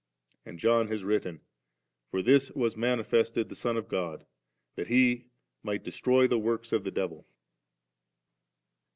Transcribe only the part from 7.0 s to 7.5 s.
V •Toliiii.